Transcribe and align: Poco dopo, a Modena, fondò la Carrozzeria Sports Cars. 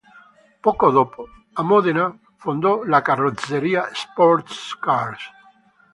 Poco 0.65 0.89
dopo, 0.89 1.27
a 1.53 1.61
Modena, 1.61 2.11
fondò 2.35 2.83
la 2.85 3.03
Carrozzeria 3.03 3.87
Sports 3.93 4.75
Cars. 4.79 5.29